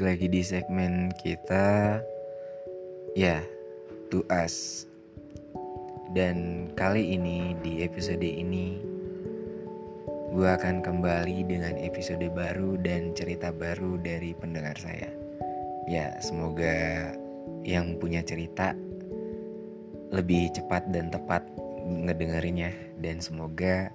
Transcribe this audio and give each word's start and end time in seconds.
balik 0.00 0.16
lagi 0.16 0.32
di 0.32 0.40
segmen 0.40 1.12
kita. 1.20 2.00
Ya, 3.12 3.44
to 4.08 4.24
us. 4.32 4.88
Dan 6.16 6.72
kali 6.72 7.20
ini, 7.20 7.52
di 7.60 7.84
episode 7.84 8.24
ini 8.24 8.80
Gue 10.32 10.48
akan 10.48 10.80
kembali 10.80 11.44
dengan 11.44 11.76
episode 11.76 12.24
baru 12.32 12.80
dan 12.80 13.12
cerita 13.12 13.52
baru 13.52 14.00
dari 14.00 14.32
pendengar 14.32 14.72
saya. 14.80 15.12
Ya, 15.84 16.16
semoga 16.24 17.12
yang 17.68 18.00
punya 18.00 18.24
cerita 18.24 18.72
lebih 20.16 20.48
cepat 20.56 20.88
dan 20.96 21.12
tepat 21.12 21.44
ngedengerinnya. 21.84 22.72
Dan 23.04 23.20
semoga 23.20 23.92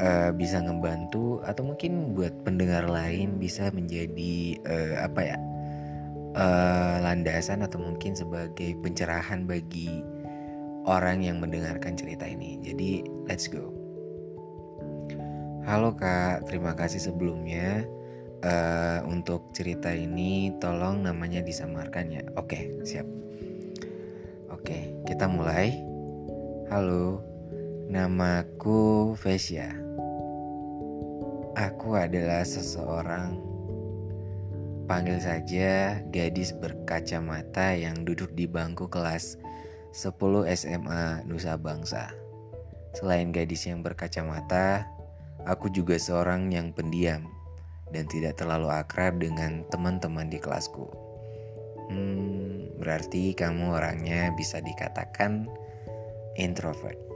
uh, 0.00 0.30
bisa 0.32 0.62
ngebantu 0.62 1.42
atau 1.44 1.66
mungkin 1.66 2.16
buat 2.16 2.32
pendengar 2.46 2.88
lain 2.88 3.36
bisa 3.36 3.68
menjadi 3.74 4.56
uh, 4.64 4.94
apa 5.04 5.20
ya 5.20 5.36
uh, 6.36 6.94
landasan 7.04 7.64
atau 7.64 7.80
mungkin 7.80 8.16
sebagai 8.16 8.76
pencerahan 8.80 9.44
bagi 9.44 10.00
orang 10.88 11.22
yang 11.22 11.38
mendengarkan 11.38 11.94
cerita 11.94 12.26
ini. 12.26 12.58
Jadi 12.62 13.04
let's 13.28 13.46
go. 13.46 13.70
Halo 15.62 15.94
kak, 15.94 16.50
terima 16.50 16.74
kasih 16.74 16.98
sebelumnya 16.98 17.86
uh, 18.42 19.06
untuk 19.06 19.54
cerita 19.54 19.94
ini. 19.94 20.50
Tolong 20.58 21.06
namanya 21.06 21.38
disamarkan 21.38 22.10
ya. 22.10 22.22
Oke, 22.34 22.82
siap. 22.82 23.06
Oke, 24.50 24.90
kita 25.06 25.30
mulai. 25.30 25.70
Halo, 26.66 27.22
namaku 27.86 29.14
Vesya. 29.14 29.81
Aku 31.52 32.00
adalah 32.00 32.48
seseorang. 32.48 33.36
Panggil 34.88 35.20
saja 35.20 36.00
gadis 36.08 36.56
berkacamata 36.56 37.76
yang 37.76 38.08
duduk 38.08 38.32
di 38.32 38.48
bangku 38.48 38.88
kelas 38.88 39.36
10 39.92 40.48
SMA 40.48 41.28
Nusa 41.28 41.60
Bangsa. 41.60 42.08
Selain 42.96 43.28
gadis 43.36 43.68
yang 43.68 43.84
berkacamata 43.84 44.88
Aku 45.44 45.68
juga 45.68 46.00
seorang 46.00 46.48
yang 46.48 46.72
pendiam 46.72 47.28
Dan 47.92 48.08
tidak 48.08 48.40
terlalu 48.40 48.72
akrab 48.72 49.20
dengan 49.20 49.68
teman-teman 49.68 50.32
di 50.32 50.40
kelasku. 50.40 50.88
Hmm, 51.92 52.72
berarti 52.80 53.36
kamu 53.36 53.76
orangnya 53.76 54.32
bisa 54.32 54.56
dikatakan 54.64 55.52
introvert 56.40 57.11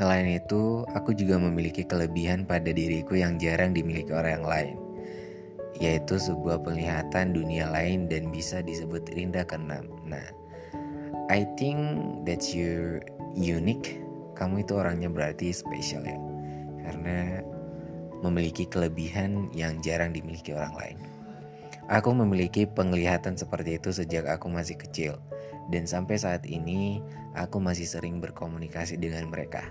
Selain 0.00 0.24
itu, 0.24 0.88
aku 0.96 1.12
juga 1.12 1.36
memiliki 1.36 1.84
kelebihan 1.84 2.48
pada 2.48 2.72
diriku 2.72 3.12
yang 3.12 3.36
jarang 3.36 3.76
dimiliki 3.76 4.08
orang 4.08 4.40
lain, 4.40 4.76
yaitu 5.76 6.16
sebuah 6.16 6.64
penglihatan 6.64 7.36
dunia 7.36 7.68
lain 7.68 8.08
dan 8.08 8.32
bisa 8.32 8.64
disebut 8.64 9.04
rinda 9.12 9.44
keenam. 9.44 9.92
Nah, 10.08 10.24
I 11.28 11.44
think 11.60 11.78
that 12.24 12.40
you 12.56 13.04
unique. 13.36 14.00
Kamu 14.32 14.64
itu 14.64 14.74
orangnya 14.80 15.12
berarti 15.12 15.52
spesial 15.52 16.08
ya, 16.08 16.18
karena 16.88 17.44
memiliki 18.24 18.64
kelebihan 18.64 19.52
yang 19.52 19.78
jarang 19.84 20.16
dimiliki 20.16 20.56
orang 20.56 20.72
lain. 20.72 20.98
Aku 21.92 22.16
memiliki 22.16 22.64
penglihatan 22.64 23.36
seperti 23.36 23.76
itu 23.76 23.92
sejak 23.92 24.24
aku 24.24 24.48
masih 24.48 24.80
kecil, 24.80 25.20
dan 25.68 25.84
sampai 25.84 26.16
saat 26.16 26.48
ini 26.48 27.04
aku 27.36 27.60
masih 27.60 27.84
sering 27.84 28.24
berkomunikasi 28.24 28.96
dengan 28.96 29.28
mereka. 29.28 29.68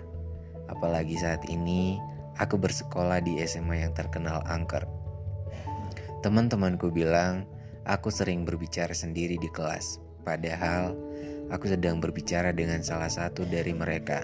Apalagi 0.72 1.20
saat 1.20 1.44
ini 1.52 2.00
aku 2.40 2.56
bersekolah 2.56 3.20
di 3.22 3.38
SMA 3.44 3.84
yang 3.84 3.94
terkenal 3.94 4.40
angker. 4.48 4.88
Teman-temanku 6.24 6.90
bilang 6.90 7.46
aku 7.84 8.08
sering 8.08 8.48
berbicara 8.48 8.94
sendiri 8.96 9.36
di 9.36 9.50
kelas, 9.52 10.00
padahal 10.24 10.96
aku 11.52 11.68
sedang 11.68 12.00
berbicara 12.00 12.56
dengan 12.56 12.80
salah 12.82 13.12
satu 13.12 13.44
dari 13.44 13.76
mereka. 13.76 14.24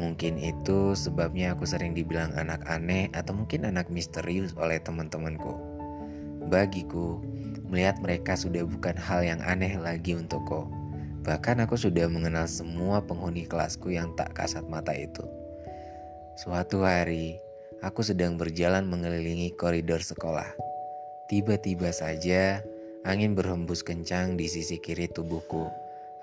Mungkin 0.00 0.40
itu 0.40 0.96
sebabnya 0.96 1.52
aku 1.52 1.68
sering 1.68 1.92
dibilang 1.92 2.32
anak 2.34 2.64
aneh 2.64 3.12
atau 3.12 3.36
mungkin 3.36 3.68
anak 3.68 3.92
misterius 3.92 4.56
oleh 4.56 4.80
teman-temanku. 4.80 5.52
Bagiku, 6.48 7.20
melihat 7.68 8.00
mereka 8.00 8.32
sudah 8.34 8.64
bukan 8.64 8.96
hal 8.96 9.20
yang 9.20 9.38
aneh 9.44 9.76
lagi 9.76 10.16
untukku. 10.16 10.64
Bahkan 11.22 11.62
aku 11.62 11.78
sudah 11.78 12.08
mengenal 12.10 12.48
semua 12.50 13.04
penghuni 13.04 13.46
kelasku 13.46 13.94
yang 13.94 14.10
tak 14.18 14.34
kasat 14.34 14.66
mata 14.66 14.90
itu. 14.96 15.22
Suatu 16.32 16.80
hari, 16.88 17.36
aku 17.84 18.00
sedang 18.00 18.40
berjalan 18.40 18.88
mengelilingi 18.88 19.52
koridor 19.52 20.00
sekolah. 20.00 20.48
Tiba-tiba 21.28 21.92
saja, 21.92 22.64
angin 23.04 23.36
berhembus 23.36 23.84
kencang 23.84 24.40
di 24.40 24.48
sisi 24.48 24.80
kiri 24.80 25.12
tubuhku. 25.12 25.68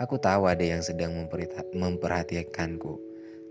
Aku 0.01 0.17
tahu 0.17 0.49
ada 0.49 0.65
yang 0.65 0.81
sedang 0.81 1.13
memperhatikanku, 1.77 2.97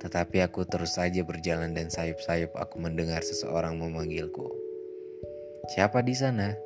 tetapi 0.02 0.42
aku 0.42 0.66
terus 0.66 0.98
saja 0.98 1.22
berjalan 1.22 1.78
dan 1.78 1.94
sayup-sayup 1.94 2.50
aku 2.58 2.82
mendengar 2.82 3.22
seseorang 3.22 3.78
memanggilku. 3.78 4.50
Siapa 5.70 6.02
di 6.02 6.18
sana? 6.18 6.58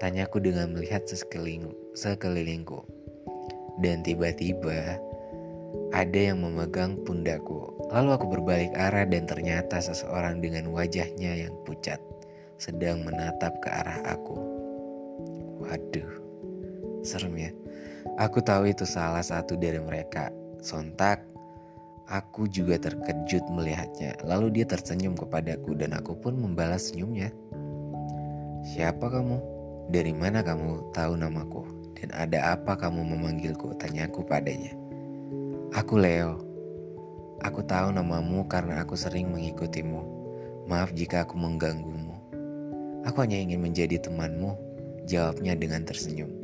Tanyaku 0.00 0.40
dengan 0.40 0.72
melihat 0.72 1.04
sekeliling, 1.04 1.68
sekelilingku. 1.92 2.80
Dan 3.84 4.00
tiba-tiba 4.00 4.96
ada 5.92 6.20
yang 6.32 6.44
memegang 6.44 7.00
pundakku. 7.08 7.72
Lalu 7.88 8.08
aku 8.12 8.26
berbalik 8.28 8.72
arah 8.76 9.08
dan 9.08 9.24
ternyata 9.24 9.80
seseorang 9.80 10.44
dengan 10.44 10.68
wajahnya 10.68 11.48
yang 11.48 11.54
pucat 11.64 12.00
sedang 12.60 13.06
menatap 13.06 13.54
ke 13.62 13.68
arah 13.70 14.02
aku. 14.04 14.36
Waduh, 15.64 16.10
serem 17.06 17.34
ya. 17.38 17.50
Aku 18.18 18.42
tahu 18.42 18.68
itu 18.68 18.82
salah 18.82 19.22
satu 19.22 19.54
dari 19.54 19.78
mereka. 19.78 20.28
Sontak, 20.58 21.22
aku 22.10 22.50
juga 22.50 22.76
terkejut 22.82 23.46
melihatnya. 23.54 24.18
Lalu 24.26 24.60
dia 24.60 24.66
tersenyum 24.66 25.14
kepadaku 25.14 25.78
dan 25.78 25.94
aku 25.94 26.18
pun 26.18 26.34
membalas 26.34 26.90
senyumnya. 26.90 27.30
Siapa 28.66 29.06
kamu? 29.06 29.38
Dari 29.88 30.12
mana 30.12 30.42
kamu 30.42 30.92
tahu 30.92 31.14
namaku? 31.14 31.62
Dan 31.96 32.10
ada 32.12 32.58
apa 32.58 32.74
kamu 32.74 33.06
memanggilku? 33.16 33.72
Tanyaku 33.78 34.26
padanya. 34.26 34.87
Aku 35.78 35.94
Leo. 35.94 36.42
Aku 37.46 37.62
tahu 37.62 37.94
namamu 37.94 38.50
karena 38.50 38.82
aku 38.82 38.98
sering 38.98 39.30
mengikutimu. 39.30 40.02
Maaf 40.66 40.90
jika 40.90 41.22
aku 41.22 41.38
mengganggumu. 41.38 42.18
Aku 43.06 43.22
hanya 43.22 43.38
ingin 43.38 43.62
menjadi 43.62 44.02
temanmu, 44.02 44.58
jawabnya 45.06 45.54
dengan 45.54 45.86
tersenyum. 45.86 46.34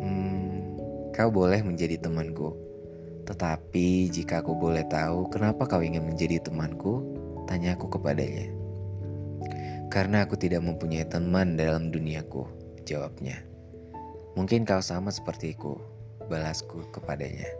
Hmm, 0.00 0.80
kau 1.12 1.28
boleh 1.28 1.60
menjadi 1.60 2.00
temanku. 2.00 2.56
Tetapi 3.28 4.08
jika 4.16 4.40
aku 4.40 4.56
boleh 4.56 4.88
tahu 4.88 5.28
kenapa 5.28 5.68
kau 5.68 5.84
ingin 5.84 6.08
menjadi 6.08 6.40
temanku, 6.40 7.04
tanyaku 7.52 7.84
kepadanya. 7.92 8.48
Karena 9.92 10.24
aku 10.24 10.40
tidak 10.40 10.64
mempunyai 10.64 11.04
teman 11.04 11.60
dalam 11.60 11.92
duniaku, 11.92 12.48
jawabnya. 12.88 13.44
Mungkin 14.40 14.64
kau 14.64 14.80
sama 14.80 15.12
sepertiku, 15.12 15.76
balasku 16.32 16.84
kepadanya. 16.96 17.57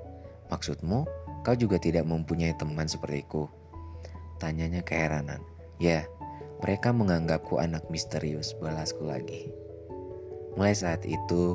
Maksudmu, 0.48 1.04
kau 1.44 1.56
juga 1.56 1.76
tidak 1.76 2.09
mempunyai 2.09 2.56
teman 2.56 2.88
sepertiku? 2.88 3.48
Tanyanya 4.41 4.81
keheranan. 4.81 5.44
Ya, 5.76 6.09
mereka 6.64 6.91
menganggapku 6.91 7.60
anak 7.60 7.86
misterius, 7.92 8.56
balasku 8.58 9.06
lagi. 9.06 9.53
Mulai 10.58 10.75
saat 10.75 11.06
itu, 11.06 11.55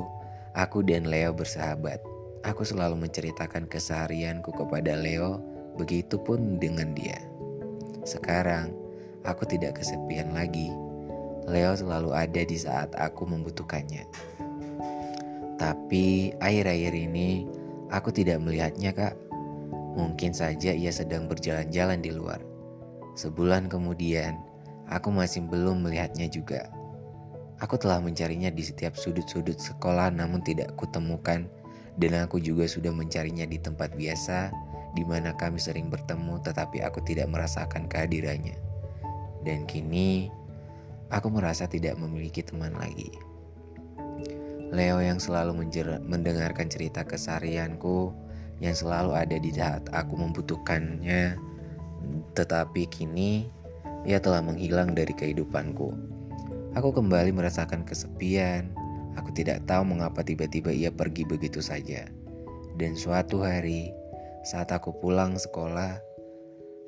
aku 0.56 0.80
dan 0.80 1.10
Leo 1.10 1.34
bersahabat. 1.34 2.00
Aku 2.44 2.64
selalu 2.64 3.08
menceritakan 3.08 3.68
keseharianku 3.68 4.52
kepada 4.52 4.96
Leo, 4.96 5.40
begitupun 5.74 6.62
dengan 6.62 6.94
dia. 6.94 7.18
Sekarang, 8.06 8.70
aku 9.26 9.42
tidak 9.48 9.80
kesepian 9.82 10.32
lagi. 10.32 10.70
Leo 11.44 11.76
selalu 11.76 12.14
ada 12.14 12.42
di 12.44 12.56
saat 12.56 12.92
aku 12.96 13.28
membutuhkannya. 13.28 14.06
Tapi 15.60 16.32
akhir-akhir 16.40 16.94
ini 16.96 17.44
aku 17.94 18.10
tidak 18.10 18.42
melihatnya 18.42 18.90
kak. 18.90 19.14
Mungkin 19.94 20.34
saja 20.34 20.74
ia 20.74 20.90
sedang 20.90 21.30
berjalan-jalan 21.30 22.02
di 22.02 22.10
luar. 22.10 22.42
Sebulan 23.14 23.70
kemudian, 23.70 24.34
aku 24.90 25.14
masih 25.14 25.46
belum 25.46 25.86
melihatnya 25.86 26.26
juga. 26.26 26.66
Aku 27.62 27.78
telah 27.78 28.02
mencarinya 28.02 28.50
di 28.50 28.66
setiap 28.66 28.98
sudut-sudut 28.98 29.54
sekolah 29.62 30.10
namun 30.10 30.42
tidak 30.42 30.74
kutemukan 30.74 31.46
dan 32.02 32.12
aku 32.18 32.42
juga 32.42 32.66
sudah 32.66 32.90
mencarinya 32.90 33.46
di 33.46 33.62
tempat 33.62 33.94
biasa 33.94 34.50
di 34.98 35.06
mana 35.06 35.30
kami 35.38 35.62
sering 35.62 35.86
bertemu 35.86 36.42
tetapi 36.42 36.82
aku 36.82 36.98
tidak 37.06 37.30
merasakan 37.30 37.86
kehadirannya. 37.86 38.58
Dan 39.46 39.70
kini 39.70 40.26
aku 41.14 41.30
merasa 41.30 41.70
tidak 41.70 41.94
memiliki 41.94 42.42
teman 42.42 42.74
lagi. 42.74 43.14
Leo 44.74 44.98
yang 44.98 45.22
selalu 45.22 45.70
mendengarkan 46.02 46.66
cerita 46.66 47.06
kesarianku 47.06 48.10
yang 48.58 48.74
selalu 48.74 49.14
ada 49.14 49.38
di 49.38 49.54
saat 49.54 49.86
aku 49.94 50.18
membutuhkannya, 50.18 51.38
tetapi 52.34 52.90
kini 52.90 53.46
ia 54.02 54.18
telah 54.18 54.42
menghilang 54.42 54.92
dari 54.92 55.14
kehidupanku. 55.14 55.94
Aku 56.74 56.90
kembali 56.90 57.30
merasakan 57.30 57.86
kesepian. 57.86 58.74
Aku 59.14 59.30
tidak 59.30 59.62
tahu 59.70 59.86
mengapa 59.86 60.26
tiba-tiba 60.26 60.74
ia 60.74 60.90
pergi 60.90 61.22
begitu 61.22 61.62
saja. 61.62 62.10
Dan 62.74 62.98
suatu 62.98 63.46
hari, 63.46 63.94
saat 64.42 64.74
aku 64.74 64.90
pulang 64.98 65.38
sekolah 65.38 66.02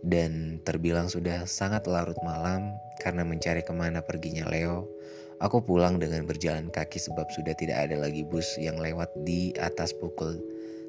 dan 0.03 0.59
terbilang 0.67 1.07
sudah 1.07 1.47
sangat 1.47 1.87
larut 1.87 2.19
malam 2.27 2.75
karena 2.99 3.23
mencari 3.23 3.63
ke 3.63 3.71
mana 3.71 4.03
perginya 4.03 4.43
Leo, 4.51 4.91
aku 5.41 5.61
pulang 5.61 6.01
dengan 6.01 6.25
berjalan 6.25 6.73
kaki 6.73 6.97
sebab 6.97 7.29
sudah 7.33 7.53
tidak 7.57 7.89
ada 7.89 7.97
lagi 8.01 8.25
bus 8.25 8.47
yang 8.57 8.81
lewat 8.81 9.13
di 9.25 9.53
atas 9.61 9.93
pukul 9.93 10.41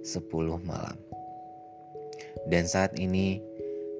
10 0.08 0.24
malam. 0.64 0.96
Dan 2.48 2.64
saat 2.64 2.96
ini 2.96 3.44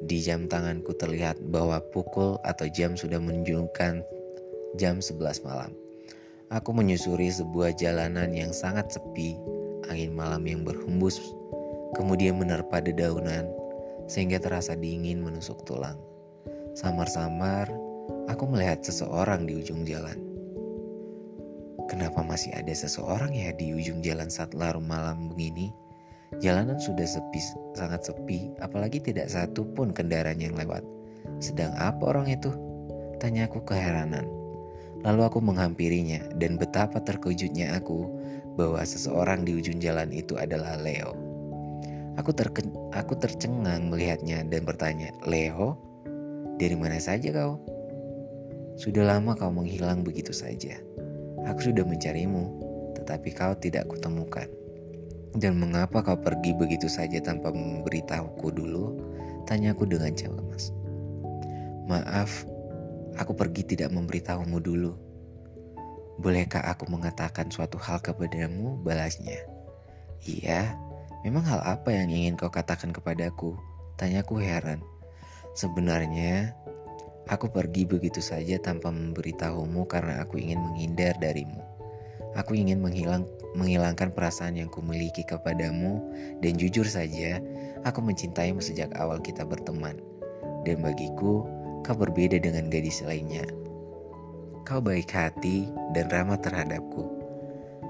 di 0.06 0.22
jam 0.22 0.46
tanganku 0.46 0.94
terlihat 0.96 1.42
bahwa 1.50 1.82
pukul 1.92 2.38
atau 2.46 2.70
jam 2.70 2.94
sudah 2.94 3.18
menunjukkan 3.18 4.06
jam 4.78 4.96
11 5.02 5.42
malam. 5.44 5.74
Aku 6.48 6.72
menyusuri 6.72 7.28
sebuah 7.28 7.76
jalanan 7.76 8.32
yang 8.32 8.56
sangat 8.56 8.88
sepi, 8.88 9.36
angin 9.92 10.16
malam 10.16 10.48
yang 10.48 10.64
berhembus, 10.64 11.20
kemudian 11.98 12.40
menerpa 12.40 12.80
dedaunan, 12.80 13.52
sehingga 14.08 14.40
terasa 14.40 14.78
dingin 14.80 15.20
menusuk 15.20 15.60
tulang. 15.68 16.00
Samar-samar, 16.78 17.68
aku 18.32 18.48
melihat 18.48 18.80
seseorang 18.80 19.44
di 19.44 19.60
ujung 19.60 19.84
jalan. 19.84 20.27
Kenapa 21.88 22.20
masih 22.20 22.52
ada 22.52 22.76
seseorang 22.76 23.32
ya 23.32 23.56
di 23.56 23.72
ujung 23.72 24.04
jalan 24.04 24.28
saat 24.28 24.52
larut 24.52 24.84
malam 24.84 25.32
begini? 25.32 25.72
Jalanan 26.44 26.76
sudah 26.76 27.08
sepi, 27.08 27.40
sangat 27.72 28.04
sepi, 28.04 28.52
apalagi 28.60 29.00
tidak 29.00 29.32
satu 29.32 29.64
pun 29.72 29.96
kendaraan 29.96 30.44
yang 30.44 30.52
lewat. 30.60 30.84
Sedang 31.40 31.72
apa 31.80 32.12
orang 32.12 32.28
itu? 32.28 32.52
Tanyaku 33.24 33.64
keheranan. 33.64 34.28
Lalu 35.08 35.22
aku 35.24 35.40
menghampirinya 35.40 36.20
dan 36.36 36.60
betapa 36.60 37.00
terkejutnya 37.00 37.80
aku 37.80 38.12
bahwa 38.60 38.84
seseorang 38.84 39.48
di 39.48 39.56
ujung 39.56 39.80
jalan 39.80 40.12
itu 40.12 40.36
adalah 40.36 40.76
Leo. 40.76 41.16
Aku, 42.20 42.34
terke 42.34 42.66
aku 42.92 43.14
tercengang 43.16 43.94
melihatnya 43.94 44.44
dan 44.44 44.66
bertanya, 44.66 45.14
Leo, 45.24 45.78
dari 46.58 46.74
mana 46.74 46.98
saja 46.98 47.30
kau? 47.30 47.62
Sudah 48.76 49.06
lama 49.06 49.38
kau 49.38 49.54
menghilang 49.54 50.02
begitu 50.02 50.34
saja. 50.34 50.82
Aku 51.46 51.70
sudah 51.70 51.86
mencarimu, 51.86 52.50
tetapi 52.98 53.30
kau 53.38 53.54
tidak 53.60 53.86
kutemukan. 53.92 54.50
Dan 55.38 55.62
mengapa 55.62 56.02
kau 56.02 56.18
pergi 56.18 56.58
begitu 56.58 56.90
saja 56.90 57.22
tanpa 57.22 57.54
memberitahuku 57.54 58.48
dulu? 58.50 58.98
Tanyaku 59.46 59.86
dengan 59.86 60.16
cemas. 60.18 60.74
Maaf, 61.88 62.44
Aku 63.18 63.34
pergi 63.34 63.66
tidak 63.66 63.90
memberitahumu 63.90 64.62
dulu. 64.62 64.94
Bolehkah 66.22 66.62
aku 66.70 66.86
mengatakan 66.86 67.50
suatu 67.50 67.82
hal 67.82 67.98
kepadamu? 67.98 68.78
Balasnya. 68.86 69.42
Iya, 70.22 70.78
memang 71.26 71.42
hal 71.50 71.62
apa 71.66 71.90
yang 71.94 72.14
ingin 72.14 72.38
kau 72.38 72.54
katakan 72.54 72.94
kepadaku? 72.94 73.58
Tanyaku 73.98 74.38
heran. 74.38 74.86
Sebenarnya, 75.58 76.54
aku 77.28 77.52
pergi 77.52 77.84
begitu 77.84 78.24
saja 78.24 78.56
tanpa 78.60 78.92
memberitahumu 78.92 79.88
karena 79.88 80.24
aku 80.24 80.40
ingin 80.40 80.60
menghindar 80.64 81.16
darimu. 81.20 81.60
Aku 82.38 82.54
ingin 82.54 82.80
menghilang, 82.80 83.26
menghilangkan 83.58 84.14
perasaan 84.14 84.62
yang 84.62 84.70
kumiliki 84.70 85.26
kepadamu 85.26 86.00
dan 86.40 86.54
jujur 86.54 86.86
saja, 86.86 87.42
aku 87.82 88.00
mencintaimu 88.04 88.62
sejak 88.62 88.94
awal 89.00 89.18
kita 89.18 89.42
berteman. 89.42 89.98
Dan 90.62 90.84
bagiku, 90.86 91.48
kau 91.82 91.96
berbeda 91.98 92.38
dengan 92.38 92.70
gadis 92.70 93.02
lainnya. 93.02 93.48
Kau 94.68 94.84
baik 94.84 95.10
hati 95.10 95.72
dan 95.96 96.12
ramah 96.12 96.38
terhadapku. 96.38 97.08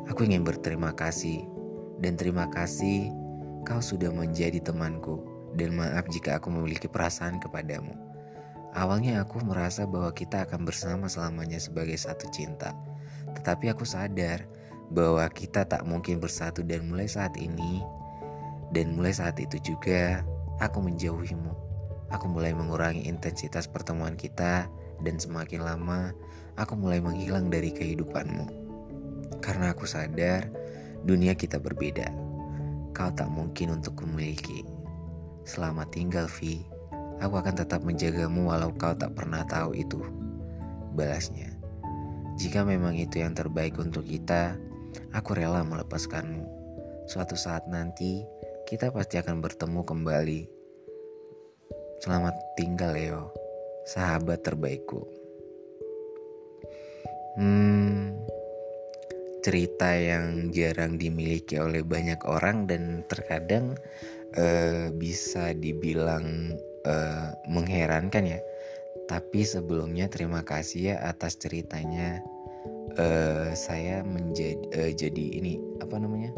Aku 0.07 0.23
ingin 0.23 0.47
berterima 0.47 0.95
kasih 0.95 1.43
dan 1.99 2.15
terima 2.15 2.47
kasih 2.47 3.11
kau 3.67 3.83
sudah 3.83 4.13
menjadi 4.13 4.63
temanku 4.63 5.19
dan 5.59 5.75
maaf 5.75 6.07
jika 6.07 6.39
aku 6.39 6.47
memiliki 6.47 6.87
perasaan 6.87 7.43
kepadamu. 7.43 8.06
Awalnya 8.75 9.23
aku 9.23 9.39
merasa 9.45 9.87
bahwa 9.87 10.11
kita 10.11 10.43
akan 10.43 10.67
bersama 10.67 11.07
selamanya 11.07 11.61
sebagai 11.61 11.95
satu 11.95 12.27
cinta. 12.33 12.75
Tetapi 13.37 13.71
aku 13.71 13.87
sadar 13.87 14.43
bahwa 14.91 15.27
kita 15.31 15.67
tak 15.67 15.83
mungkin 15.83 16.19
bersatu 16.23 16.63
dan 16.63 16.87
mulai 16.87 17.07
saat 17.07 17.35
ini 17.35 17.83
dan 18.71 18.95
mulai 18.95 19.15
saat 19.15 19.39
itu 19.39 19.59
juga 19.63 20.23
aku 20.59 20.83
menjauhimu. 20.83 21.53
Aku 22.07 22.31
mulai 22.31 22.55
mengurangi 22.55 23.03
intensitas 23.03 23.67
pertemuan 23.67 24.15
kita 24.15 24.71
dan 25.03 25.15
semakin 25.19 25.63
lama 25.63 26.15
aku 26.55 26.73
mulai 26.79 27.03
menghilang 27.03 27.51
dari 27.51 27.71
kehidupanmu. 27.71 28.47
Karena 29.43 29.75
aku 29.75 29.83
sadar 29.83 30.47
dunia 31.03 31.35
kita 31.35 31.59
berbeda. 31.59 32.09
Kau 32.95 33.11
tak 33.13 33.29
mungkin 33.29 33.77
untuk 33.77 34.01
kumiliki. 34.01 34.65
Selamat 35.45 35.93
tinggal, 35.93 36.25
Vi. 36.27 36.76
Aku 37.21 37.37
akan 37.37 37.55
tetap 37.57 37.81
menjagamu 37.81 38.49
walau 38.49 38.73
kau 38.75 38.93
tak 38.93 39.13
pernah 39.17 39.41
tahu 39.47 39.73
itu. 39.73 40.01
Balasnya. 40.93 41.53
Jika 42.37 42.61
memang 42.61 42.93
itu 42.93 43.21
yang 43.21 43.33
terbaik 43.33 43.77
untuk 43.81 44.05
kita, 44.05 44.57
aku 45.13 45.37
rela 45.37 45.65
melepaskanmu. 45.65 46.45
Suatu 47.09 47.33
saat 47.33 47.65
nanti, 47.65 48.21
kita 48.69 48.93
pasti 48.93 49.17
akan 49.17 49.41
bertemu 49.41 49.81
kembali 49.81 50.57
Selamat 51.97 52.37
tinggal 52.53 52.93
Leo, 52.93 53.33
sahabat 53.89 54.45
terbaikku. 54.45 55.01
Hmm, 57.41 58.13
cerita 59.41 59.97
yang 59.97 60.53
jarang 60.53 61.01
dimiliki 61.01 61.57
oleh 61.57 61.81
banyak 61.81 62.21
orang 62.29 62.69
dan 62.69 63.01
terkadang 63.09 63.73
uh, 64.37 64.93
bisa 64.93 65.57
dibilang 65.57 66.53
uh, 66.87 67.35
mengherankan 67.51 68.23
ya. 68.23 68.39
Tapi 69.11 69.43
sebelumnya 69.43 70.07
terima 70.07 70.41
kasih 70.47 70.95
ya 70.95 70.95
atas 71.03 71.35
ceritanya. 71.35 72.23
Uh, 72.97 73.53
saya 73.53 74.01
menjadi 74.01 74.57
uh, 74.73 74.91
jadi 74.95 75.25
ini 75.37 75.59
apa 75.83 75.99
namanya? 75.99 76.31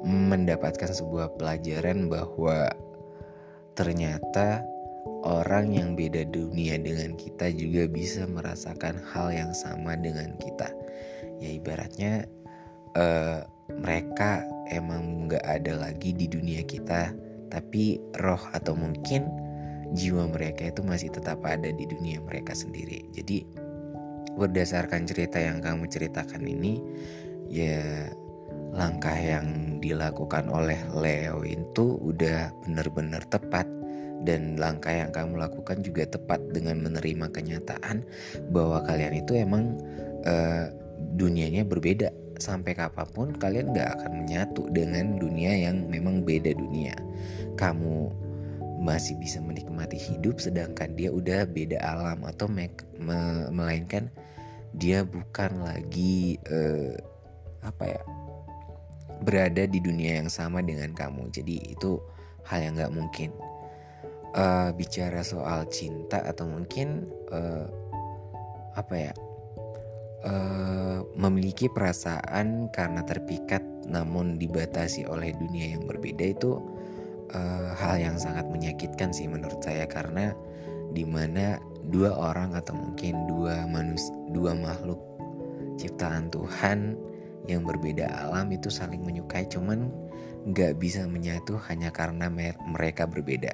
mendapatkan 0.00 0.96
sebuah 0.96 1.36
pelajaran 1.36 2.08
bahwa 2.08 2.72
ternyata 3.76 4.64
orang 5.24 5.76
yang 5.76 5.92
beda 5.92 6.24
dunia 6.28 6.80
dengan 6.80 7.12
kita 7.16 7.52
juga 7.52 7.84
bisa 7.88 8.24
merasakan 8.24 8.96
hal 9.12 9.28
yang 9.32 9.52
sama 9.52 9.96
dengan 9.96 10.32
kita. 10.40 10.72
Ya 11.40 11.56
ibaratnya 11.56 12.24
uh, 12.96 13.44
mereka 13.80 14.44
emang 14.72 15.28
nggak 15.28 15.44
ada 15.44 15.88
lagi 15.88 16.16
di 16.16 16.28
dunia 16.28 16.64
kita, 16.64 17.12
tapi 17.50 17.98
roh 18.22 18.40
atau 18.54 18.72
mungkin 18.78 19.26
jiwa 19.92 20.30
mereka 20.30 20.70
itu 20.70 20.80
masih 20.86 21.10
tetap 21.10 21.42
ada 21.42 21.68
di 21.68 21.84
dunia 21.84 22.22
mereka 22.22 22.54
sendiri. 22.54 23.02
Jadi 23.10 23.42
berdasarkan 24.38 25.04
cerita 25.04 25.42
yang 25.42 25.58
kamu 25.58 25.90
ceritakan 25.90 26.46
ini, 26.46 26.78
ya 27.50 28.08
langkah 28.70 29.14
yang 29.14 29.78
dilakukan 29.82 30.46
oleh 30.46 30.78
Leo 30.94 31.42
itu 31.42 31.98
udah 31.98 32.54
benar-benar 32.62 33.26
tepat 33.26 33.66
dan 34.22 34.54
langkah 34.60 34.92
yang 34.92 35.10
kamu 35.10 35.40
lakukan 35.40 35.80
juga 35.82 36.06
tepat 36.06 36.38
dengan 36.54 36.84
menerima 36.84 37.26
kenyataan 37.32 38.04
bahwa 38.52 38.84
kalian 38.84 39.16
itu 39.18 39.32
emang 39.34 39.80
uh, 40.28 40.70
dunianya 41.16 41.64
berbeda 41.64 42.12
sampai 42.40 42.72
kapan 42.74 43.08
pun 43.12 43.28
kalian 43.36 43.76
gak 43.76 44.00
akan 44.00 44.24
menyatu 44.24 44.66
dengan 44.72 45.20
dunia 45.20 45.52
yang 45.70 45.86
memang 45.86 46.24
beda 46.24 46.56
dunia 46.56 46.96
kamu 47.60 48.10
masih 48.80 49.14
bisa 49.20 49.38
menikmati 49.44 50.00
hidup 50.00 50.40
sedangkan 50.40 50.96
dia 50.96 51.12
udah 51.12 51.44
beda 51.44 51.76
alam 51.84 52.24
atau 52.24 52.48
me 52.48 52.72
me 52.96 53.46
melainkan 53.52 54.08
dia 54.72 55.04
bukan 55.04 55.60
lagi 55.60 56.40
uh, 56.48 56.96
apa 57.60 57.84
ya 57.84 58.02
berada 59.20 59.68
di 59.68 59.78
dunia 59.78 60.24
yang 60.24 60.32
sama 60.32 60.64
dengan 60.64 60.96
kamu. 60.96 61.28
Jadi 61.30 61.76
itu 61.76 62.00
hal 62.48 62.64
yang 62.64 62.74
nggak 62.80 62.94
mungkin. 62.96 63.30
Uh, 64.30 64.70
bicara 64.78 65.26
soal 65.26 65.66
cinta 65.74 66.22
atau 66.22 66.46
mungkin 66.46 67.10
uh, 67.34 67.66
apa 68.78 69.10
ya 69.10 69.12
memiliki 71.20 71.68
perasaan 71.68 72.72
karena 72.72 73.04
terpikat 73.04 73.60
namun 73.84 74.40
dibatasi 74.40 75.04
oleh 75.04 75.36
dunia 75.36 75.76
yang 75.76 75.84
berbeda 75.84 76.32
itu 76.32 76.56
uh, 77.36 77.76
hal 77.76 78.00
yang 78.00 78.16
sangat 78.16 78.48
menyakitkan 78.48 79.12
sih 79.12 79.28
menurut 79.28 79.60
saya. 79.60 79.84
Karena 79.84 80.32
di 80.96 81.04
mana 81.04 81.60
dua 81.92 82.16
orang 82.16 82.56
atau 82.56 82.72
mungkin 82.72 83.28
dua 83.28 83.68
manusia 83.68 84.10
dua 84.32 84.56
makhluk 84.56 84.98
ciptaan 85.76 86.32
Tuhan 86.32 86.96
yang 87.48 87.64
berbeda 87.64 88.04
alam 88.28 88.52
itu 88.52 88.68
saling 88.68 89.00
menyukai 89.00 89.48
cuman 89.48 89.88
nggak 90.48 90.76
bisa 90.80 91.04
menyatu 91.04 91.60
hanya 91.68 91.92
karena 91.92 92.32
mereka 92.64 93.04
berbeda. 93.04 93.52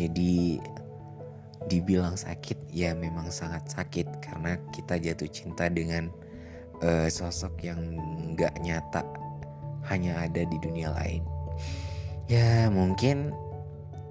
Jadi 0.00 0.56
dibilang 1.68 2.18
sakit 2.18 2.72
ya 2.74 2.96
memang 2.96 3.30
sangat 3.30 3.68
sakit 3.70 4.24
karena 4.24 4.58
kita 4.74 4.98
jatuh 4.98 5.30
cinta 5.30 5.70
dengan 5.70 6.10
uh, 6.82 7.08
sosok 7.08 7.62
yang 7.62 7.80
nggak 8.34 8.58
nyata 8.60 9.06
hanya 9.88 10.26
ada 10.26 10.42
di 10.46 10.58
dunia 10.62 10.90
lain. 10.94 11.22
Ya 12.30 12.70
mungkin 12.70 13.34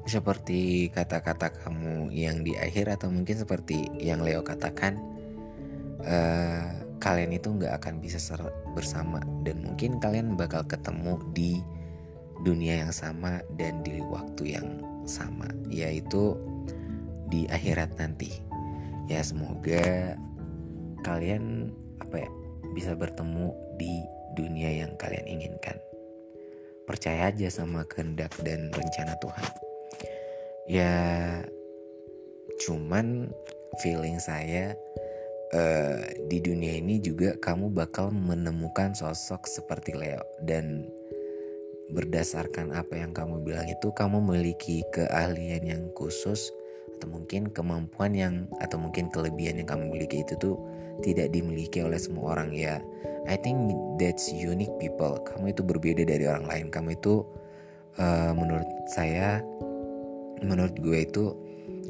seperti 0.10 0.90
kata-kata 0.92 1.54
kamu 1.62 2.10
yang 2.12 2.42
di 2.42 2.58
akhir 2.58 2.90
atau 2.90 3.14
mungkin 3.14 3.38
seperti 3.38 3.88
yang 4.02 4.26
Leo 4.26 4.42
katakan 4.42 4.98
uh, 6.04 6.66
kalian 6.98 7.38
itu 7.38 7.54
nggak 7.56 7.82
akan 7.82 8.04
bisa 8.04 8.20
bersama. 8.76 9.22
Dan 9.48 9.64
mungkin 9.64 10.02
kalian 10.02 10.36
bakal 10.36 10.66
ketemu 10.68 11.22
di 11.32 11.62
dunia 12.42 12.82
yang 12.88 12.94
sama 12.94 13.46
dan 13.56 13.86
di 13.86 14.02
waktu 14.10 14.58
yang 14.58 14.68
sama 15.06 15.48
yaitu 15.70 16.36
di 17.32 17.48
akhirat 17.48 17.96
nanti. 17.96 18.44
Ya 19.08 19.24
semoga 19.24 20.16
kalian 21.02 21.74
apa 22.00 22.28
ya 22.28 22.30
bisa 22.72 22.96
bertemu 22.96 23.54
di 23.76 24.04
dunia 24.36 24.84
yang 24.84 24.96
kalian 24.96 25.28
inginkan. 25.28 25.78
Percaya 26.88 27.30
aja 27.32 27.48
sama 27.48 27.86
kehendak 27.88 28.34
dan 28.44 28.72
rencana 28.74 29.16
Tuhan. 29.22 29.48
Ya 30.68 30.94
cuman 32.62 33.32
feeling 33.80 34.20
saya 34.20 34.76
uh, 35.56 36.04
di 36.28 36.44
dunia 36.44 36.78
ini 36.80 37.00
juga 37.00 37.36
kamu 37.40 37.72
bakal 37.72 38.12
menemukan 38.12 38.96
sosok 38.96 39.48
seperti 39.48 39.96
Leo. 39.96 40.24
Dan 40.44 40.88
berdasarkan 41.92 42.72
apa 42.72 42.96
yang 42.96 43.12
kamu 43.12 43.44
bilang 43.44 43.68
itu 43.68 43.92
kamu 43.92 44.24
memiliki 44.24 44.80
keahlian 44.96 45.64
yang 45.68 45.84
khusus 45.92 46.52
atau 46.98 47.08
mungkin 47.12 47.52
kemampuan 47.52 48.16
yang 48.16 48.36
atau 48.64 48.80
mungkin 48.80 49.12
kelebihan 49.12 49.60
yang 49.60 49.68
kamu 49.68 49.92
miliki 49.92 50.24
itu 50.24 50.40
tuh 50.40 50.56
tidak 51.02 51.34
dimiliki 51.34 51.82
oleh 51.82 51.98
semua 51.98 52.38
orang 52.38 52.54
ya. 52.54 52.80
I 53.30 53.38
think 53.38 53.74
that's 54.02 54.34
unique 54.34 54.74
people. 54.82 55.22
Kamu 55.22 55.54
itu 55.54 55.62
berbeda 55.62 56.06
dari 56.06 56.26
orang 56.26 56.50
lain. 56.50 56.66
Kamu 56.74 56.98
itu 56.98 57.22
uh, 58.02 58.34
menurut 58.34 58.70
saya 58.90 59.42
menurut 60.42 60.74
gue 60.82 61.06
itu 61.06 61.26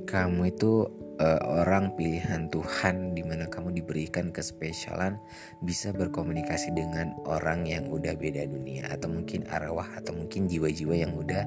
kamu 0.03 0.51
itu 0.51 0.91
uh, 1.21 1.41
orang 1.63 1.93
pilihan 1.95 2.51
Tuhan 2.51 3.15
di 3.15 3.23
mana 3.23 3.47
kamu 3.47 3.71
diberikan 3.77 4.33
kespesialan 4.33 5.15
bisa 5.63 5.93
berkomunikasi 5.95 6.73
dengan 6.75 7.13
orang 7.23 7.63
yang 7.63 7.87
udah 7.87 8.17
beda 8.17 8.43
dunia 8.49 8.89
atau 8.91 9.07
mungkin 9.07 9.45
arwah 9.47 9.87
atau 9.95 10.11
mungkin 10.17 10.49
jiwa-jiwa 10.49 10.95
yang 11.07 11.13
udah 11.15 11.45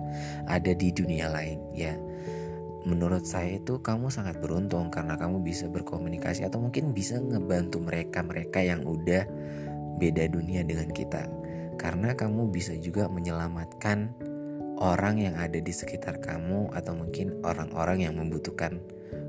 ada 0.48 0.72
di 0.72 0.88
dunia 0.94 1.28
lain 1.28 1.60
ya 1.74 1.92
menurut 2.84 3.24
saya 3.24 3.56
itu 3.56 3.80
kamu 3.80 4.12
sangat 4.12 4.38
beruntung 4.40 4.92
karena 4.92 5.16
kamu 5.16 5.40
bisa 5.40 5.68
berkomunikasi 5.72 6.44
atau 6.44 6.60
mungkin 6.60 6.92
bisa 6.92 7.16
ngebantu 7.16 7.80
mereka-mereka 7.80 8.60
yang 8.60 8.84
udah 8.84 9.24
beda 9.96 10.28
dunia 10.28 10.60
dengan 10.64 10.92
kita. 10.92 11.24
Karena 11.80 12.12
kamu 12.14 12.52
bisa 12.52 12.76
juga 12.78 13.08
menyelamatkan 13.08 14.12
orang 14.78 15.16
yang 15.18 15.34
ada 15.40 15.58
di 15.58 15.72
sekitar 15.72 16.20
kamu 16.20 16.70
atau 16.76 16.92
mungkin 16.94 17.40
orang-orang 17.42 18.04
yang 18.04 18.14
membutuhkan 18.20 18.78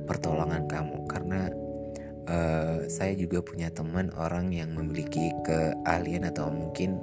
pertolongan 0.06 0.68
kamu. 0.68 1.08
Karena 1.08 1.50
uh, 2.28 2.86
saya 2.92 3.16
juga 3.16 3.40
punya 3.42 3.72
teman 3.72 4.12
orang 4.20 4.52
yang 4.52 4.76
memiliki 4.76 5.32
keahlian 5.48 6.28
atau 6.28 6.52
mungkin 6.52 7.00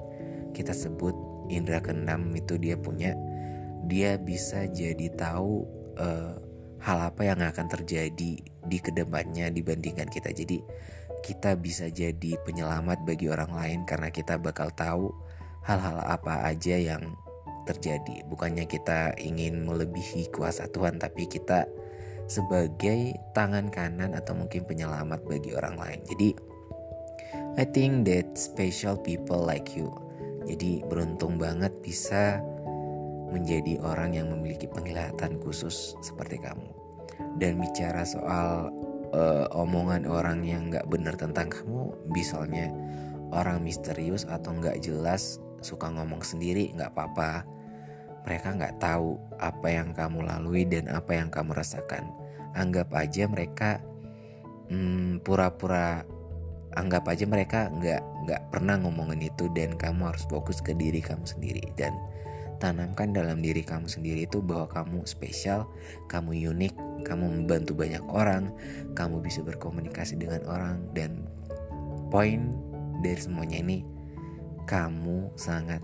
kita 0.53 0.77
sebut 0.77 1.17
indera 1.49 1.81
keenam 1.81 2.29
itu 2.37 2.61
dia 2.61 2.77
punya 2.77 3.17
dia 3.91 4.15
bisa 4.21 4.69
jadi 4.71 5.11
tahu 5.17 5.82
uh, 5.99 6.37
hal 6.83 6.99
apa 7.13 7.23
yang 7.23 7.41
akan 7.41 7.67
terjadi 7.71 8.33
di 8.43 8.79
ke 8.79 8.91
depannya 8.91 9.51
dibandingkan 9.51 10.11
kita 10.11 10.35
jadi 10.35 10.59
kita 11.23 11.55
bisa 11.55 11.87
jadi 11.87 12.35
penyelamat 12.43 13.07
bagi 13.07 13.31
orang 13.31 13.55
lain 13.55 13.81
karena 13.87 14.11
kita 14.11 14.35
bakal 14.39 14.69
tahu 14.75 15.15
hal-hal 15.63 16.03
apa 16.03 16.51
aja 16.51 16.75
yang 16.75 17.15
terjadi 17.63 18.27
bukannya 18.27 18.67
kita 18.67 19.15
ingin 19.23 19.63
melebihi 19.63 20.35
kuasa 20.35 20.67
Tuhan 20.67 20.99
tapi 20.99 21.31
kita 21.31 21.71
sebagai 22.27 23.19
tangan 23.37 23.71
kanan 23.71 24.15
atau 24.17 24.33
mungkin 24.33 24.65
penyelamat 24.67 25.21
bagi 25.27 25.55
orang 25.55 25.77
lain. 25.79 26.01
Jadi 26.07 26.31
I 27.61 27.65
think 27.69 28.09
that 28.09 28.33
special 28.35 28.97
people 28.97 29.41
like 29.43 29.77
you. 29.77 29.93
Jadi 30.49 30.83
beruntung 30.89 31.39
banget 31.39 31.71
bisa 31.85 32.43
menjadi 33.33 33.81
orang 33.81 34.13
yang 34.13 34.29
memiliki 34.29 34.69
penglihatan 34.69 35.41
khusus 35.41 35.97
seperti 36.05 36.39
kamu. 36.39 36.69
Dan 37.41 37.59
bicara 37.59 38.05
soal 38.05 38.69
uh, 39.17 39.49
omongan 39.57 40.05
orang 40.05 40.45
yang 40.45 40.69
nggak 40.69 40.85
benar 40.93 41.17
tentang 41.17 41.49
kamu, 41.49 41.97
misalnya 42.13 42.69
orang 43.33 43.65
misterius 43.65 44.29
atau 44.29 44.53
nggak 44.53 44.85
jelas 44.85 45.41
suka 45.65 45.89
ngomong 45.89 46.21
sendiri 46.21 46.71
nggak 46.77 46.93
apa-apa. 46.93 47.49
Mereka 48.29 48.55
nggak 48.55 48.79
tahu 48.79 49.19
apa 49.41 49.67
yang 49.67 49.91
kamu 49.97 50.23
lalui 50.29 50.63
dan 50.69 50.87
apa 50.93 51.19
yang 51.19 51.33
kamu 51.33 51.59
rasakan 51.59 52.07
anggap 52.57 52.93
aja 52.93 53.25
mereka 53.29 53.81
hmm, 54.69 55.25
pura-pura 55.25 56.05
anggap 56.73 57.05
aja 57.13 57.25
mereka 57.29 57.69
nggak 57.69 58.03
nggak 58.29 58.43
pernah 58.49 58.81
ngomongin 58.81 59.29
itu 59.29 59.49
dan 59.53 59.77
kamu 59.77 60.13
harus 60.13 60.25
fokus 60.29 60.65
ke 60.65 60.73
diri 60.73 61.05
kamu 61.05 61.25
sendiri 61.25 61.65
dan 61.77 61.93
tanamkan 62.63 63.11
dalam 63.11 63.43
diri 63.43 63.67
kamu 63.67 63.91
sendiri 63.91 64.31
itu 64.31 64.39
bahwa 64.39 64.71
kamu 64.71 65.03
spesial, 65.03 65.67
kamu 66.07 66.47
unik, 66.55 67.03
kamu 67.03 67.43
membantu 67.43 67.75
banyak 67.75 68.03
orang, 68.07 68.55
kamu 68.95 69.19
bisa 69.19 69.43
berkomunikasi 69.43 70.15
dengan 70.15 70.47
orang 70.47 70.79
dan 70.95 71.27
poin 72.15 72.55
dari 73.03 73.19
semuanya 73.19 73.59
ini 73.59 73.83
kamu 74.71 75.35
sangat 75.35 75.83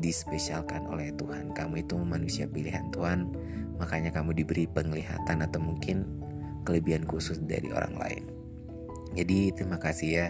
dispesialkan 0.00 0.88
oleh 0.88 1.12
Tuhan. 1.12 1.52
Kamu 1.52 1.84
itu 1.84 2.00
manusia 2.00 2.48
pilihan 2.48 2.88
Tuhan 2.88 3.28
makanya 3.76 4.08
kamu 4.08 4.32
diberi 4.32 4.64
penglihatan 4.64 5.44
atau 5.44 5.60
mungkin 5.60 6.08
kelebihan 6.64 7.04
khusus 7.04 7.36
dari 7.44 7.68
orang 7.68 8.00
lain. 8.00 8.24
Jadi 9.12 9.52
terima 9.54 9.76
kasih 9.76 10.08
ya 10.08 10.26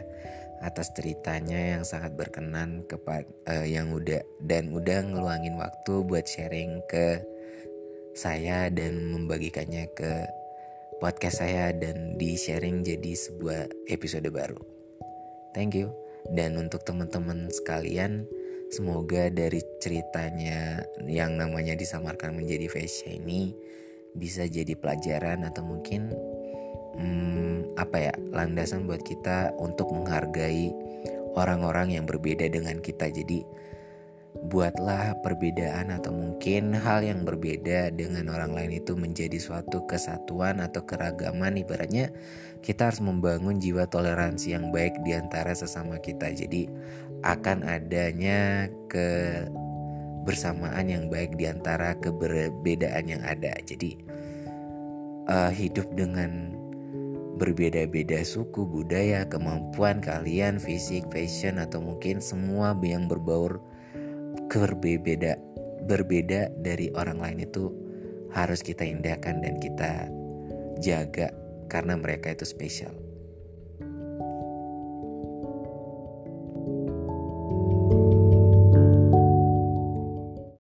atas 0.64 0.96
ceritanya 0.96 1.76
yang 1.76 1.84
sangat 1.84 2.16
berkenan 2.16 2.88
kepada 2.88 3.28
uh, 3.52 3.68
yang 3.68 3.92
udah 3.92 4.24
dan 4.40 4.72
udah 4.72 5.04
ngeluangin 5.04 5.60
waktu 5.60 6.00
buat 6.08 6.24
sharing 6.24 6.80
ke 6.88 7.20
saya 8.16 8.72
dan 8.72 9.12
membagikannya 9.12 9.84
ke 9.92 10.24
podcast 11.04 11.44
saya 11.44 11.76
dan 11.76 12.16
di 12.16 12.40
sharing 12.40 12.80
jadi 12.80 13.12
sebuah 13.12 13.92
episode 13.92 14.26
baru. 14.32 14.56
Thank 15.52 15.76
you. 15.76 15.92
Dan 16.32 16.56
untuk 16.56 16.88
teman-teman 16.88 17.52
sekalian, 17.52 18.24
Semoga 18.74 19.30
dari 19.30 19.62
ceritanya 19.78 20.82
yang 21.06 21.38
namanya 21.38 21.78
disamarkan 21.78 22.34
menjadi 22.34 22.66
fashion 22.66 23.22
ini 23.22 23.54
bisa 24.18 24.50
jadi 24.50 24.74
pelajaran 24.74 25.46
atau 25.46 25.62
mungkin 25.62 26.10
hmm, 26.98 27.78
apa 27.78 28.10
ya 28.10 28.12
landasan 28.30 28.86
buat 28.86 29.02
kita 29.02 29.54
untuk 29.58 29.90
menghargai 29.90 30.70
orang-orang 31.34 31.98
yang 31.98 32.04
berbeda 32.06 32.46
dengan 32.50 32.78
kita. 32.78 33.10
Jadi 33.10 33.42
buatlah 34.34 35.22
perbedaan 35.22 35.94
atau 35.94 36.10
mungkin 36.10 36.74
hal 36.74 37.06
yang 37.06 37.22
berbeda 37.22 37.94
dengan 37.94 38.28
orang 38.34 38.52
lain 38.52 38.82
itu 38.82 38.98
menjadi 38.98 39.38
suatu 39.38 39.86
kesatuan 39.86 40.58
atau 40.58 40.82
keragaman 40.82 41.62
ibaratnya 41.62 42.10
kita 42.60 42.90
harus 42.90 42.98
membangun 42.98 43.62
jiwa 43.62 43.86
toleransi 43.86 44.58
yang 44.58 44.74
baik 44.74 44.98
di 45.06 45.14
antara 45.14 45.54
sesama 45.54 46.02
kita 46.02 46.34
jadi 46.34 46.66
akan 47.24 47.64
adanya 47.64 48.68
kebersamaan 48.92 50.92
yang 50.92 51.08
baik 51.08 51.40
di 51.40 51.48
antara 51.48 51.96
keberbedaan 51.96 53.08
yang 53.08 53.24
ada. 53.24 53.56
Jadi 53.64 53.96
uh, 55.30 55.48
hidup 55.48 55.88
dengan 55.96 56.52
berbeda-beda 57.36 58.22
suku, 58.22 58.62
budaya, 58.64 59.26
kemampuan 59.26 59.98
kalian, 59.98 60.62
fisik, 60.62 61.06
fashion 61.10 61.58
atau 61.58 61.82
mungkin 61.82 62.22
semua 62.22 62.74
yang 62.80 63.10
berbaur 63.10 63.58
berbeda 64.54 65.34
berbeda 65.84 66.54
dari 66.62 66.88
orang 66.94 67.18
lain 67.18 67.38
itu 67.44 67.74
harus 68.30 68.62
kita 68.62 68.86
indahkan 68.86 69.42
dan 69.42 69.58
kita 69.58 70.06
jaga 70.80 71.30
karena 71.66 71.98
mereka 71.98 72.34
itu 72.34 72.46
spesial. 72.46 73.03